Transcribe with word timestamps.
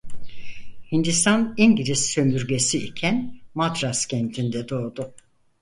Hindistan 0.91 1.53
İngiliz 1.57 2.05
sömürgesi 2.05 2.77
iken 2.85 3.39
Madras 3.53 4.05
kentinde 4.05 4.69
doğdu. 4.69 5.13